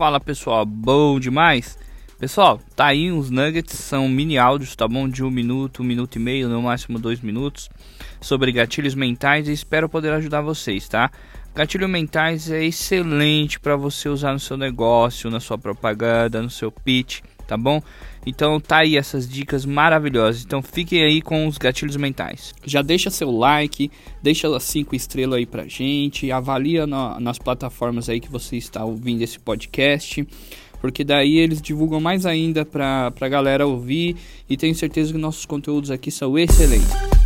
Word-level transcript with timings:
Fala 0.00 0.18
pessoal, 0.18 0.64
bom 0.64 1.20
demais? 1.20 1.78
Pessoal, 2.18 2.58
tá 2.74 2.86
aí 2.86 3.12
uns 3.12 3.28
nuggets, 3.28 3.78
são 3.78 4.08
mini 4.08 4.38
áudios, 4.38 4.74
tá 4.74 4.88
bom? 4.88 5.06
De 5.06 5.22
um 5.22 5.30
minuto, 5.30 5.82
um 5.82 5.84
minuto 5.84 6.16
e 6.16 6.18
meio, 6.18 6.48
no 6.48 6.62
máximo 6.62 6.98
dois 6.98 7.20
minutos, 7.20 7.68
sobre 8.18 8.50
gatilhos 8.50 8.94
mentais 8.94 9.46
e 9.46 9.52
espero 9.52 9.90
poder 9.90 10.14
ajudar 10.14 10.40
vocês, 10.40 10.88
tá? 10.88 11.10
Gatilho 11.54 11.86
mentais 11.86 12.50
é 12.50 12.64
excelente 12.64 13.60
para 13.60 13.76
você 13.76 14.08
usar 14.08 14.32
no 14.32 14.40
seu 14.40 14.56
negócio, 14.56 15.28
na 15.28 15.38
sua 15.38 15.58
propaganda, 15.58 16.40
no 16.40 16.48
seu 16.48 16.72
pitch, 16.72 17.20
tá 17.50 17.56
bom? 17.56 17.82
Então 18.24 18.60
tá 18.60 18.78
aí 18.78 18.96
essas 18.96 19.28
dicas 19.28 19.64
maravilhosas. 19.64 20.44
Então 20.44 20.62
fiquem 20.62 21.02
aí 21.02 21.20
com 21.20 21.48
os 21.48 21.58
gatilhos 21.58 21.96
mentais. 21.96 22.54
Já 22.64 22.80
deixa 22.80 23.10
seu 23.10 23.30
like, 23.30 23.90
deixa 24.22 24.54
as 24.54 24.62
5 24.62 24.94
estrelas 24.94 25.38
aí 25.38 25.46
pra 25.46 25.66
gente, 25.66 26.30
avalia 26.30 26.86
na, 26.86 27.18
nas 27.18 27.38
plataformas 27.38 28.08
aí 28.08 28.20
que 28.20 28.30
você 28.30 28.56
está 28.56 28.84
ouvindo 28.84 29.22
esse 29.22 29.38
podcast. 29.40 30.26
Porque 30.80 31.02
daí 31.02 31.38
eles 31.38 31.60
divulgam 31.60 32.00
mais 32.00 32.24
ainda 32.24 32.64
pra, 32.64 33.10
pra 33.10 33.28
galera 33.28 33.66
ouvir 33.66 34.16
e 34.48 34.56
tenho 34.56 34.74
certeza 34.74 35.12
que 35.12 35.18
nossos 35.18 35.44
conteúdos 35.44 35.90
aqui 35.90 36.10
são 36.10 36.38
excelentes. 36.38 37.19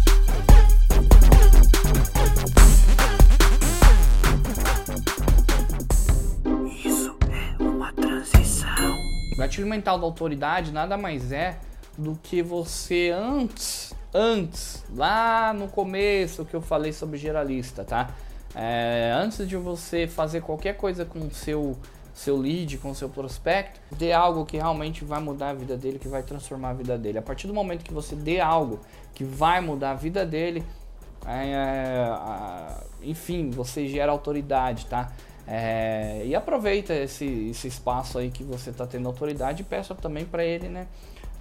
O 9.35 9.37
gatilho 9.37 9.67
mental 9.67 9.99
da 9.99 10.05
autoridade 10.05 10.71
nada 10.71 10.97
mais 10.97 11.33
é 11.33 11.59
do 11.99 12.17
que 12.23 12.41
você 12.41 13.11
antes, 13.13 13.93
antes, 14.13 14.85
lá 14.95 15.53
no 15.53 15.67
começo 15.67 16.45
que 16.45 16.55
eu 16.55 16.63
falei 16.63 16.93
sobre 16.93 17.19
geralista, 17.19 17.85
tá? 17.85 18.11
É, 18.55 19.13
antes 19.17 19.47
de 19.49 19.57
você 19.57 20.07
fazer 20.07 20.41
qualquer 20.41 20.77
coisa 20.77 21.05
com 21.05 21.19
o 21.19 21.31
seu, 21.33 21.77
seu 22.15 22.37
lead, 22.37 22.79
com 22.79 22.91
o 22.91 22.95
seu 22.95 23.09
prospecto, 23.09 23.81
dê 23.97 24.13
algo 24.13 24.47
que 24.47 24.57
realmente 24.57 25.05
vai 25.05 25.21
mudar 25.21 25.51
a 25.51 25.55
vida 25.55 25.77
dele, 25.77 25.99
que 25.99 26.07
vai 26.07 26.23
transformar 26.23 26.71
a 26.71 26.75
vida 26.75 26.97
dele. 26.97 27.19
A 27.19 27.23
partir 27.23 27.49
do 27.49 27.55
momento 27.55 27.85
que 27.85 27.93
você 27.93 28.15
dê 28.15 28.39
algo 28.39 28.79
que 29.13 29.25
vai 29.25 29.61
mudar 29.61 29.91
a 29.91 29.95
vida 29.95 30.25
dele, 30.25 30.65
é, 31.27 31.49
é, 31.49 32.85
enfim, 33.03 33.51
você 33.51 33.89
gera 33.89 34.13
autoridade, 34.13 34.87
tá? 34.87 35.11
É, 35.47 36.23
e 36.25 36.35
aproveita 36.35 36.95
esse, 36.95 37.49
esse 37.51 37.69
espaço 37.69 38.19
aí 38.19 38.31
que 38.31 38.43
você 38.43 38.71
está 38.71 38.87
tendo 38.87 39.07
autoridade 39.07 39.63
e 39.63 39.65
peça 39.65 39.95
também 39.95 40.25
para 40.25 40.45
ele, 40.45 40.69
né? 40.69 40.87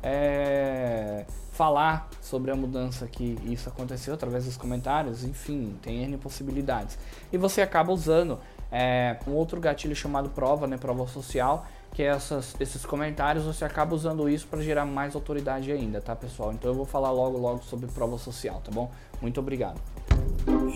É, 0.06 1.26
falar 1.52 2.10
sobre 2.20 2.52
a 2.52 2.56
mudança 2.56 3.08
que 3.08 3.38
isso 3.46 3.70
aconteceu 3.70 4.14
através 4.14 4.44
dos 4.44 4.58
comentários, 4.58 5.24
enfim, 5.24 5.78
tem 5.82 6.04
N 6.04 6.18
possibilidades. 6.18 6.98
E 7.32 7.38
você 7.38 7.62
acaba 7.62 7.94
usando 7.94 8.38
é, 8.70 9.18
um 9.26 9.32
outro 9.32 9.62
gatilho 9.62 9.96
chamado 9.96 10.30
prova, 10.30 10.68
né? 10.68 10.78
Prova 10.78 11.08
social, 11.08 11.66
que 11.94 12.04
é 12.04 12.08
essas, 12.08 12.56
esses 12.60 12.86
comentários, 12.86 13.46
você 13.46 13.64
acaba 13.64 13.96
usando 13.96 14.28
isso 14.28 14.48
para 14.48 14.62
gerar 14.62 14.86
mais 14.86 15.16
autoridade 15.16 15.72
ainda, 15.72 16.02
tá, 16.02 16.16
pessoal? 16.16 16.52
Então 16.52 16.72
eu 16.72 16.76
vou 16.76 16.86
falar 16.86 17.12
logo, 17.12 17.38
logo 17.38 17.64
sobre 17.64 17.88
prova 17.88 18.18
social, 18.18 18.62
tá 18.62 18.72
bom? 18.72 18.92
Muito 19.22 19.40
obrigado. 19.40 19.80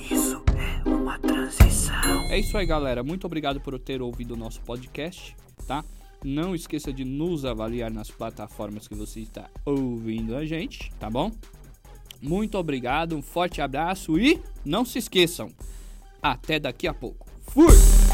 Isso 0.09 0.41
é 0.55 0.89
uma 0.89 1.19
transição. 1.19 1.66
É 2.29 2.39
isso 2.39 2.57
aí, 2.57 2.65
galera. 2.65 3.03
Muito 3.03 3.25
obrigado 3.25 3.59
por 3.59 3.77
ter 3.79 4.01
ouvido 4.01 4.33
o 4.33 4.37
nosso 4.37 4.61
podcast, 4.61 5.35
tá? 5.65 5.83
Não 6.23 6.53
esqueça 6.53 6.91
de 6.91 7.05
nos 7.05 7.45
avaliar 7.45 7.89
nas 7.91 8.11
plataformas 8.11 8.87
que 8.87 8.95
você 8.95 9.21
está 9.21 9.49
ouvindo 9.65 10.35
a 10.35 10.45
gente, 10.45 10.91
tá 10.99 11.09
bom? 11.09 11.31
Muito 12.21 12.57
obrigado, 12.57 13.15
um 13.15 13.21
forte 13.21 13.61
abraço 13.61 14.17
e 14.19 14.41
não 14.65 14.83
se 14.83 14.99
esqueçam. 14.99 15.49
Até 16.21 16.59
daqui 16.59 16.87
a 16.87 16.93
pouco. 16.93 17.27
Fui! 17.47 18.06